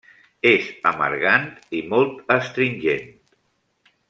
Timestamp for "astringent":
2.39-3.07